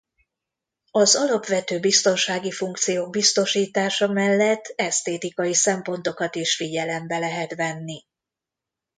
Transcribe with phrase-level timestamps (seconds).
[0.91, 8.05] Az alapvető biztonsági funkciók biztosítása mellett esztétikai szempontokat is figyelembe lehet venni.